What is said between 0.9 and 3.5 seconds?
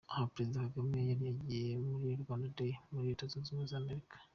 yari yagiye muri Rwanda Day muri Leta Zunze